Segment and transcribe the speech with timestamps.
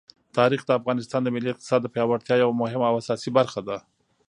[0.37, 3.77] تاریخ د افغانستان د ملي اقتصاد د پیاوړتیا یوه مهمه او اساسي برخه ده.